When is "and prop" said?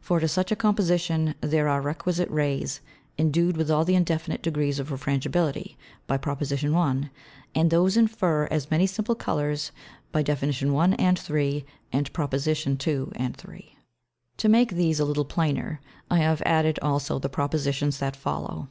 11.92-12.32